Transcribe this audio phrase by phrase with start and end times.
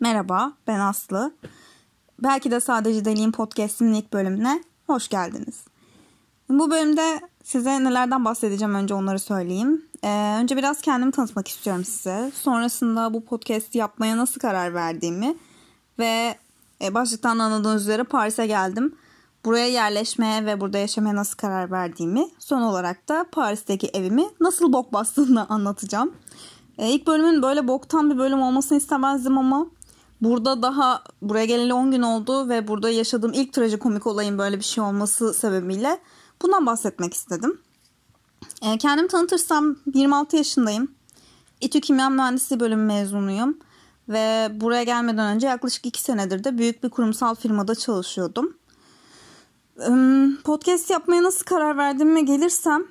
[0.00, 1.32] Merhaba, ben Aslı.
[2.22, 5.64] Belki de sadece Deliyim Podcast'in ilk bölümüne hoş geldiniz.
[6.48, 9.84] Bu bölümde size nelerden bahsedeceğim önce onları söyleyeyim.
[10.04, 12.32] Ee, önce biraz kendimi tanıtmak istiyorum size.
[12.34, 15.36] Sonrasında bu podcast yapmaya nasıl karar verdiğimi
[15.98, 16.34] ve
[16.82, 18.94] e, başlıktan anladığınız üzere Paris'e geldim.
[19.44, 24.92] Buraya yerleşmeye ve burada yaşamaya nasıl karar verdiğimi, son olarak da Paris'teki evimi nasıl bok
[24.92, 26.14] bastığını anlatacağım.
[26.78, 29.66] Ee, ilk bölümün böyle boktan bir bölüm olmasını istemezdim ama
[30.20, 34.64] Burada daha buraya geleli 10 gün oldu ve burada yaşadığım ilk trajikomik olayın böyle bir
[34.64, 35.98] şey olması sebebiyle
[36.42, 37.60] bundan bahsetmek istedim.
[38.62, 40.90] E, kendimi tanıtırsam 26 yaşındayım.
[41.60, 43.58] İTÜ Kimya Mühendisliği bölümü mezunuyum.
[44.08, 48.54] Ve buraya gelmeden önce yaklaşık 2 senedir de büyük bir kurumsal firmada çalışıyordum.
[50.44, 52.84] Podcast yapmaya nasıl karar verdiğime gelirsem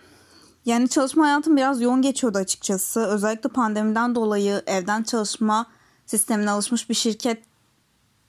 [0.65, 2.99] yani çalışma hayatım biraz yoğun geçiyordu açıkçası.
[2.99, 5.65] Özellikle pandemiden dolayı evden çalışma
[6.07, 7.43] sistemine alışmış bir şirket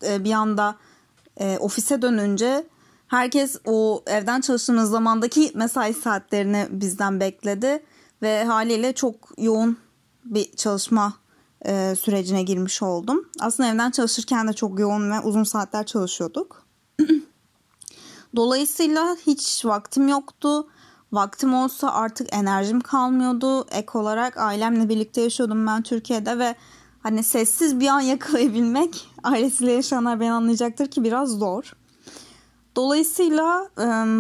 [0.07, 0.77] e, bir anda
[1.37, 2.67] e, ofise dönünce
[3.09, 7.83] herkes o evden çalıştığımız zamandaki mesai saatlerini bizden bekledi
[8.23, 9.79] ve haliyle çok yoğun
[10.25, 11.15] bir çalışma
[11.67, 13.29] e, sürecine girmiş oldum.
[13.41, 16.67] Aslında evden çalışırken de çok yoğun ve uzun saatler çalışıyorduk.
[18.37, 20.69] Dolayısıyla hiç vaktim yoktu.
[21.13, 23.67] Vaktim olsa artık enerjim kalmıyordu.
[23.71, 26.55] Ek olarak ailemle birlikte yaşıyordum ben Türkiye'de ve
[27.03, 31.73] hani sessiz bir an yakalayabilmek ailesiyle yaşayanlar beni anlayacaktır ki biraz zor.
[32.77, 33.69] Dolayısıyla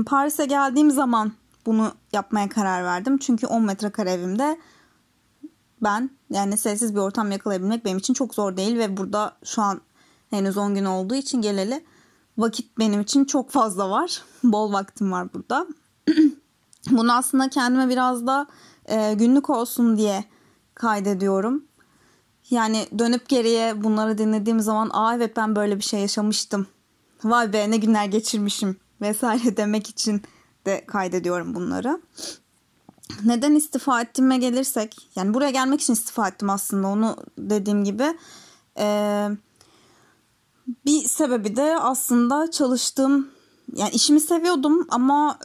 [0.06, 1.32] Paris'e geldiğim zaman
[1.66, 3.18] bunu yapmaya karar verdim.
[3.18, 4.58] Çünkü 10 metrekare evimde
[5.82, 9.80] ben yani sessiz bir ortam yakalayabilmek benim için çok zor değil ve burada şu an
[10.30, 11.84] henüz 10 gün olduğu için geleli
[12.38, 14.22] vakit benim için çok fazla var.
[14.44, 15.66] Bol vaktim var burada.
[16.90, 18.46] Bunu aslında kendime biraz da
[19.14, 20.24] günlük olsun diye
[20.74, 21.67] kaydediyorum.
[22.50, 26.66] Yani dönüp geriye bunları dinlediğim zaman aa evet ben böyle bir şey yaşamıştım.
[27.24, 30.22] Vay be ne günler geçirmişim vesaire demek için
[30.66, 32.00] de kaydediyorum bunları.
[33.24, 38.18] Neden istifa ettiğime gelirsek yani buraya gelmek için istifa ettim aslında onu dediğim gibi.
[38.78, 39.28] Ee,
[40.86, 43.28] bir sebebi de aslında çalıştığım
[43.74, 45.38] yani işimi seviyordum ama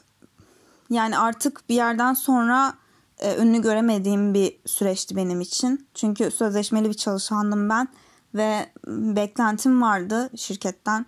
[0.89, 2.73] yani artık bir yerden sonra
[3.19, 5.87] e, önünü göremediğim bir süreçti benim için.
[5.93, 7.87] Çünkü sözleşmeli bir çalışandım ben
[8.35, 11.05] ve beklentim vardı şirketten.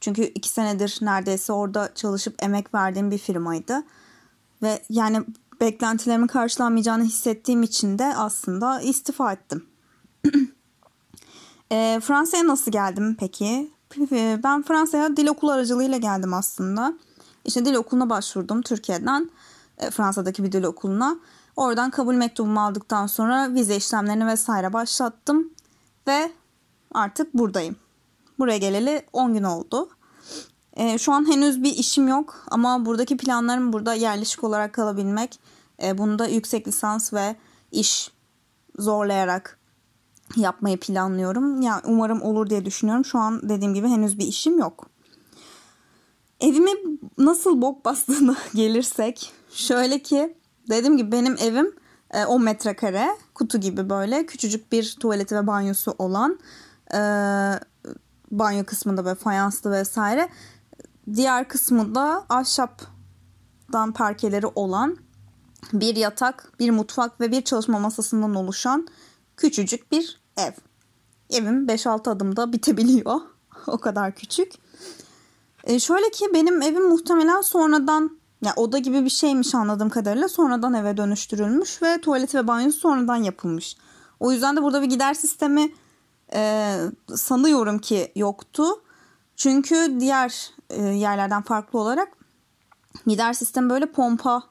[0.00, 3.82] Çünkü iki senedir neredeyse orada çalışıp emek verdiğim bir firmaydı.
[4.62, 5.24] Ve yani
[5.60, 9.66] beklentilerimin karşılanmayacağını hissettiğim için de aslında istifa ettim.
[11.72, 13.70] e, Fransa'ya nasıl geldim peki?
[14.44, 16.94] Ben Fransa'ya dil okulu aracılığıyla geldim aslında.
[17.44, 19.30] İşte dil okuluna başvurdum Türkiye'den.
[19.80, 21.16] E, Fransa'daki bir dil okuluna.
[21.56, 25.50] Oradan kabul mektubumu aldıktan sonra vize işlemlerini vesaire başlattım
[26.06, 26.32] ve
[26.92, 27.76] artık buradayım.
[28.38, 29.88] Buraya geleli 10 gün oldu.
[30.72, 35.40] E, şu an henüz bir işim yok ama buradaki planlarım burada yerleşik olarak kalabilmek.
[35.82, 37.36] E, bunu da yüksek lisans ve
[37.72, 38.10] iş
[38.78, 39.58] zorlayarak
[40.36, 41.62] yapmayı planlıyorum.
[41.62, 43.04] Yani umarım olur diye düşünüyorum.
[43.04, 44.86] Şu an dediğim gibi henüz bir işim yok.
[46.40, 46.70] Evime
[47.18, 50.36] nasıl bok bastığına gelirsek şöyle ki
[50.68, 51.74] dediğim gibi benim evim
[52.26, 56.38] 10 e, metrekare kutu gibi böyle küçücük bir tuvaleti ve banyosu olan
[56.94, 57.00] e,
[58.30, 60.28] banyo kısmında böyle fayanslı vesaire
[61.14, 64.96] diğer kısmı da ahşaptan parkeleri olan
[65.72, 68.88] bir yatak, bir mutfak ve bir çalışma masasından oluşan
[69.36, 70.52] küçücük bir ev.
[71.30, 73.20] Evim 5-6 adımda bitebiliyor.
[73.66, 74.52] o kadar küçük.
[75.64, 80.74] E şöyle ki benim evim muhtemelen sonradan ya oda gibi bir şeymiş anladığım kadarıyla sonradan
[80.74, 83.76] eve dönüştürülmüş ve tuvaleti ve banyosu sonradan yapılmış.
[84.20, 85.72] O yüzden de burada bir gider sistemi
[86.34, 86.76] e,
[87.14, 88.64] sanıyorum ki yoktu.
[89.36, 92.08] Çünkü diğer e, yerlerden farklı olarak
[93.06, 94.42] gider sistemi böyle pompalı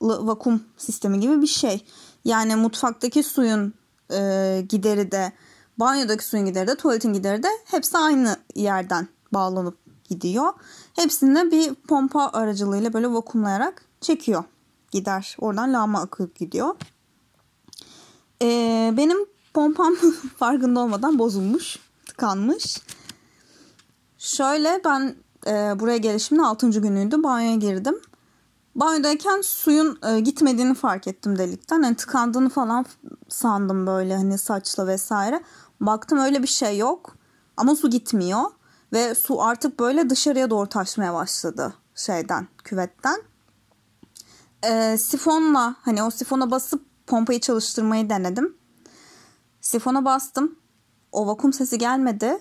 [0.00, 1.86] vakum sistemi gibi bir şey.
[2.24, 3.74] Yani mutfaktaki suyun
[4.12, 5.32] e, gideri de
[5.78, 10.52] banyodaki suyun gideri de tuvaletin gideri de hepsi aynı yerden bağlanıp gidiyor.
[10.96, 14.44] Hepsini bir pompa aracılığıyla böyle vakumlayarak çekiyor.
[14.90, 15.36] Gider.
[15.40, 16.76] Oradan lağma akıp gidiyor.
[18.42, 19.18] Ee, benim
[19.54, 19.94] pompam
[20.38, 21.78] farkında olmadan bozulmuş.
[22.06, 22.78] Tıkanmış.
[24.18, 25.16] Şöyle ben
[25.46, 26.70] e, buraya gelişimin 6.
[26.70, 27.22] günüydü.
[27.22, 28.00] Banyoya girdim.
[28.74, 31.82] Banyodayken suyun e, gitmediğini fark ettim delikten.
[31.82, 32.86] Hani tıkandığını falan
[33.28, 35.42] sandım böyle hani saçla vesaire.
[35.80, 37.16] Baktım öyle bir şey yok.
[37.56, 38.42] Ama su gitmiyor.
[38.92, 43.22] Ve su artık böyle dışarıya doğru taşmaya başladı şeyden, küvetten.
[44.64, 48.56] Ee, sifonla hani o sifona basıp pompayı çalıştırmayı denedim.
[49.60, 50.58] Sifona bastım.
[51.12, 52.38] o vakum sesi gelmedi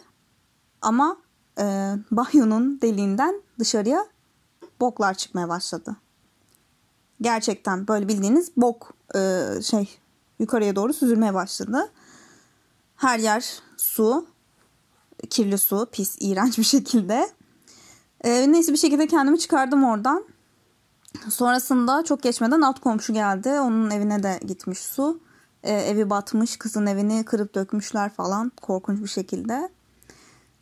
[0.81, 1.17] ama
[1.59, 1.63] e,
[2.11, 4.05] banyonun deliğinden dışarıya
[4.79, 5.97] boklar çıkmaya başladı.
[7.21, 9.99] Gerçekten böyle bildiğiniz bok e, şey
[10.39, 11.91] yukarıya doğru süzülmeye başladı.
[12.95, 14.27] Her yer su,
[15.29, 17.29] kirli su, pis, iğrenç bir şekilde.
[18.23, 20.25] E, neyse bir şekilde kendimi çıkardım oradan.
[21.29, 23.49] Sonrasında çok geçmeden alt komşu geldi.
[23.49, 25.19] Onun evine de gitmiş su.
[25.63, 29.69] E, evi batmış, kızın evini kırıp dökmüşler falan korkunç bir şekilde.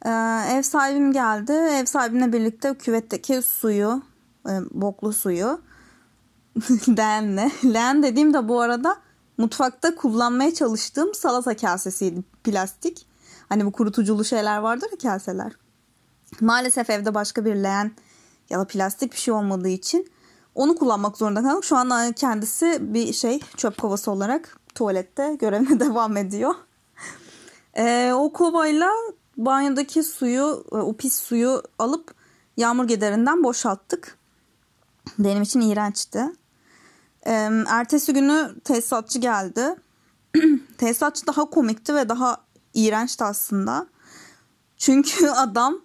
[0.06, 0.10] E,
[0.50, 1.52] ev sahibim geldi.
[1.52, 4.02] Ev sahibimle birlikte küvetteki suyu,
[4.50, 5.62] e, boklu suyu
[6.98, 7.52] leğenle.
[7.64, 8.98] Leğen dediğim de bu arada
[9.38, 13.13] mutfakta kullanmaya çalıştığım salata kasesiydi plastik.
[13.50, 15.52] Hani bu kurutuculu şeyler vardır ya kaseler.
[16.42, 17.92] Maalesef evde başka bir leğen
[18.50, 20.12] ya da plastik bir şey olmadığı için
[20.56, 21.64] onu kullanmak zorunda kaldım.
[21.64, 26.56] Şu an kendisi bir şey çöp kovası olarak tuvalette görevine devam ediyor.
[27.78, 28.90] Ee, o kovayla
[29.38, 32.14] banyodaki suyu, e, o pis suyu alıp
[32.58, 34.18] yağmur giderinden boşalttık.
[35.20, 36.26] Benim için iğrençti.
[37.28, 39.76] Ee, ertesi günü tesisatçı geldi.
[40.78, 42.38] tesisatçı daha komikti ve daha
[42.74, 43.88] iğrençti aslında.
[44.78, 45.82] Çünkü adam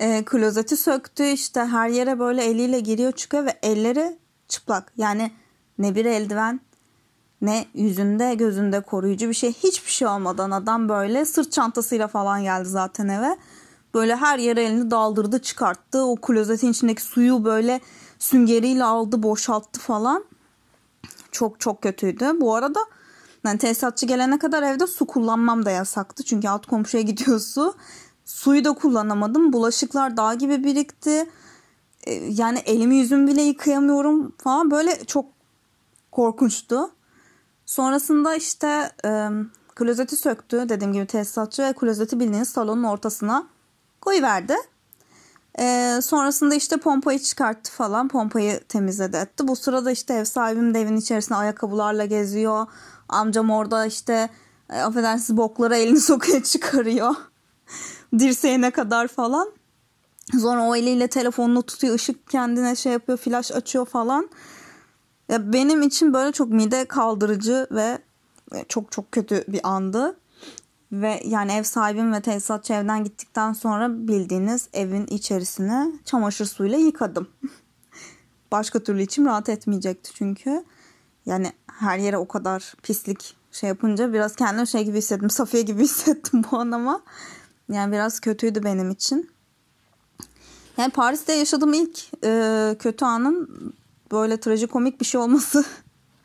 [0.00, 4.18] e, klozeti söktü işte her yere böyle eliyle giriyor çıkıyor ve elleri
[4.48, 4.92] çıplak.
[4.96, 5.32] Yani
[5.78, 6.60] ne bir eldiven
[7.42, 12.68] ne yüzünde gözünde koruyucu bir şey hiçbir şey olmadan adam böyle sırt çantasıyla falan geldi
[12.68, 13.36] zaten eve.
[13.94, 16.04] Böyle her yere elini daldırdı çıkarttı.
[16.04, 17.80] O klozetin içindeki suyu böyle
[18.18, 20.24] süngeriyle aldı boşalttı falan.
[21.32, 22.40] Çok çok kötüydü.
[22.40, 22.80] Bu arada
[23.44, 26.22] yani tesisatçı gelene kadar evde su kullanmam da yasaktı.
[26.22, 27.74] Çünkü alt komşuya gidiyor su.
[28.24, 29.52] Suyu da kullanamadım.
[29.52, 31.30] Bulaşıklar dağ gibi birikti.
[32.04, 34.70] E, yani elimi yüzümü bile yıkayamıyorum falan.
[34.70, 35.26] Böyle çok
[36.12, 36.90] korkunçtu.
[37.66, 39.28] Sonrasında işte e,
[39.74, 43.46] klozeti söktü dediğim gibi tesisatçı ve klozeti bildiğiniz salonun ortasına
[44.00, 44.56] koyuverdi.
[45.58, 48.08] E, sonrasında işte pompayı çıkarttı falan.
[48.08, 49.48] Pompayı temizledi etti.
[49.48, 52.66] Bu sırada işte ev sahibim de evin içerisinde ayakkabılarla geziyor.
[53.12, 54.28] Amcam orada işte
[54.70, 57.14] e, affedersiniz boklara elini sokuyor çıkarıyor.
[58.18, 59.52] Dirseğine kadar falan.
[60.40, 61.94] Sonra o eliyle telefonunu tutuyor.
[61.94, 63.18] ışık kendine şey yapıyor.
[63.18, 64.30] Flash açıyor falan.
[65.28, 67.98] Ya benim için böyle çok mide kaldırıcı ve
[68.68, 70.16] çok çok kötü bir andı.
[70.92, 77.28] Ve yani ev sahibim ve tesisatçı evden gittikten sonra bildiğiniz evin içerisini çamaşır suyuyla yıkadım.
[78.52, 80.64] Başka türlü içim rahat etmeyecekti çünkü.
[81.26, 85.30] Yani her yere o kadar pislik şey yapınca biraz kendimi şey gibi hissettim.
[85.30, 87.02] Safiye gibi hissettim bu an ama.
[87.68, 89.30] Yani biraz kötüydü benim için.
[90.76, 93.48] Yani Paris'te yaşadığım ilk e, kötü anın
[94.12, 95.64] böyle trajikomik bir şey olması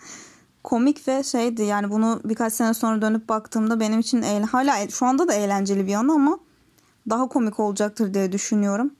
[0.63, 5.05] komik ve şeydi yani bunu birkaç sene sonra dönüp baktığımda benim için eğlen hala şu
[5.05, 6.39] anda da eğlenceli bir an ama
[7.09, 8.91] daha komik olacaktır diye düşünüyorum.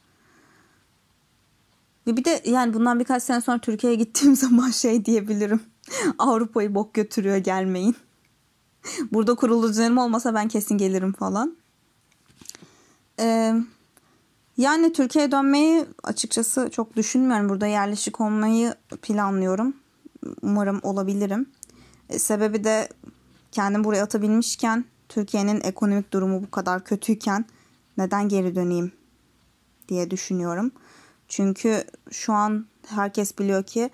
[2.08, 5.62] Bir de yani bundan birkaç sene sonra Türkiye'ye gittiğim zaman şey diyebilirim.
[6.20, 7.96] Avrupa'yı bok götürüyor gelmeyin.
[9.12, 11.58] Burada kurulu düzenim olmasa ben kesin gelirim falan.
[13.20, 13.54] Ee,
[14.58, 17.50] yani Türkiye'ye dönmeyi açıkçası çok düşünmüyorum.
[17.50, 19.74] Burada yerleşik olmayı planlıyorum.
[20.42, 21.50] Umarım olabilirim.
[22.10, 22.90] E, sebebi de
[23.52, 27.46] kendim buraya atabilmişken Türkiye'nin ekonomik durumu bu kadar kötüyken
[27.98, 28.92] neden geri döneyim
[29.90, 30.72] diye düşünüyorum.
[31.28, 33.90] Çünkü şu an herkes biliyor ki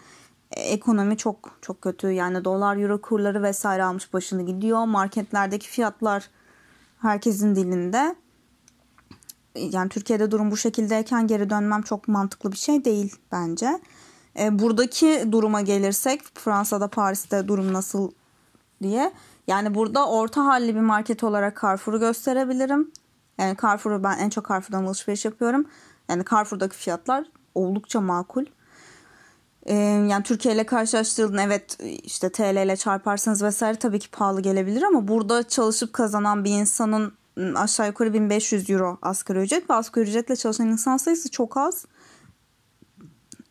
[0.52, 2.08] e, ekonomi çok çok kötü.
[2.12, 4.86] Yani dolar euro kurları vesaire almış başını gidiyor.
[4.86, 6.30] Marketlerdeki fiyatlar
[7.02, 8.16] herkesin dilinde
[9.56, 13.80] yani Türkiye'de durum bu şekildeyken geri dönmem çok mantıklı bir şey değil bence.
[14.40, 18.12] E, buradaki duruma gelirsek Fransa'da Paris'te durum nasıl
[18.82, 19.13] diye.
[19.48, 22.92] Yani burada orta halli bir market olarak Carrefour'u gösterebilirim.
[23.38, 25.66] Yani Carrefour'u ben en çok Carrefour'dan alışveriş yapıyorum.
[26.10, 28.45] Yani Carrefour'daki fiyatlar oldukça makul.
[29.65, 29.75] Ee,
[30.10, 35.07] yani Türkiye ile karşılaştırıldığında evet işte TL ile çarparsanız vesaire tabii ki pahalı gelebilir ama
[35.07, 37.13] burada çalışıp kazanan bir insanın
[37.55, 41.86] aşağı yukarı 1500 euro asgari ücret ve asgari ücretle çalışan insan sayısı çok az.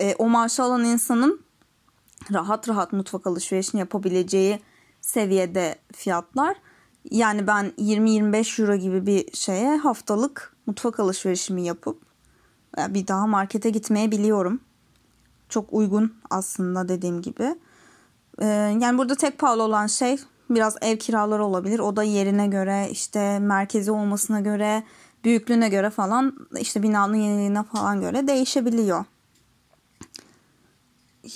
[0.00, 1.40] E, o maaşı alan insanın
[2.32, 4.60] rahat rahat mutfak alışverişini yapabileceği
[5.00, 6.56] seviyede fiyatlar.
[7.10, 12.11] Yani ben 20-25 euro gibi bir şeye haftalık mutfak alışverişimi yapıp
[12.78, 14.60] bir daha markete gitmeye biliyorum.
[15.48, 17.54] Çok uygun aslında dediğim gibi.
[18.38, 18.46] E,
[18.80, 20.18] yani burada tek pahalı olan şey
[20.50, 21.78] biraz ev kiraları olabilir.
[21.78, 24.82] O da yerine göre işte merkezi olmasına göre
[25.24, 29.04] büyüklüğüne göre falan işte binanın yeniliğine falan göre değişebiliyor.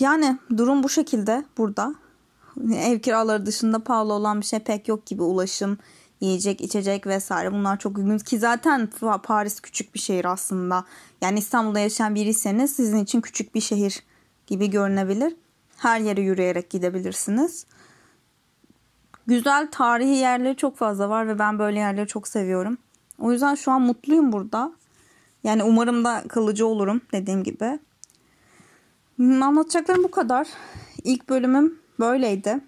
[0.00, 1.94] Yani durum bu şekilde burada.
[2.74, 5.78] Ev kiraları dışında pahalı olan bir şey pek yok gibi ulaşım,
[6.20, 8.90] Yiyecek, içecek vesaire bunlar çok uygun ki zaten
[9.22, 10.84] Paris küçük bir şehir aslında.
[11.20, 14.02] Yani İstanbul'da yaşayan biriyseniz sizin için küçük bir şehir
[14.46, 15.36] gibi görünebilir.
[15.76, 17.66] Her yere yürüyerek gidebilirsiniz.
[19.26, 22.78] Güzel tarihi yerleri çok fazla var ve ben böyle yerleri çok seviyorum.
[23.18, 24.72] O yüzden şu an mutluyum burada.
[25.44, 27.78] Yani umarım da kalıcı olurum dediğim gibi.
[29.20, 30.48] Anlatacaklarım bu kadar.
[31.04, 32.60] İlk bölümüm böyleydi.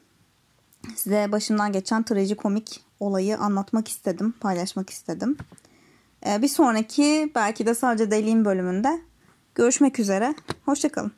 [0.97, 5.37] Size başımdan geçen trajikomik olayı anlatmak istedim, paylaşmak istedim.
[6.27, 9.01] Ee, bir sonraki belki de sadece deliyim bölümünde
[9.55, 10.35] görüşmek üzere.
[10.65, 11.18] Hoşçakalın.